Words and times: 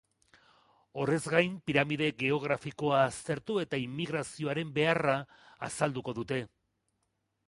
Horrez 1.01 1.19
gain, 1.33 1.57
piramide 1.71 2.07
geografikoa 2.21 3.03
aztertu 3.09 3.59
eta 3.65 3.81
immigrazioaren 3.83 4.71
beharra 4.79 5.19
azalduko 5.69 6.17
dute. 6.21 6.41